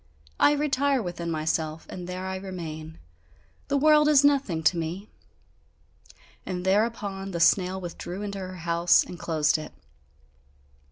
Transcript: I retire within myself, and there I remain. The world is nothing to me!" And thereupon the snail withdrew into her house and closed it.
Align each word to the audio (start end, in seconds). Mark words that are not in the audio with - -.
I 0.39 0.53
retire 0.53 0.99
within 0.99 1.29
myself, 1.29 1.85
and 1.87 2.09
there 2.09 2.25
I 2.25 2.37
remain. 2.37 2.97
The 3.67 3.77
world 3.77 4.07
is 4.07 4.23
nothing 4.23 4.63
to 4.63 4.75
me!" 4.75 5.11
And 6.43 6.65
thereupon 6.65 7.29
the 7.29 7.39
snail 7.39 7.79
withdrew 7.79 8.23
into 8.23 8.39
her 8.39 8.55
house 8.55 9.03
and 9.03 9.19
closed 9.19 9.59
it. 9.59 9.73